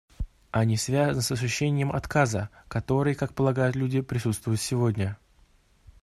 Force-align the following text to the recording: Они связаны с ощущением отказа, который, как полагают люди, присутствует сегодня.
Они 0.49 0.77
связаны 0.77 1.21
с 1.21 1.31
ощущением 1.31 1.91
отказа, 1.91 2.49
который, 2.69 3.13
как 3.13 3.35
полагают 3.35 3.75
люди, 3.75 4.01
присутствует 4.01 4.59
сегодня. 4.59 5.15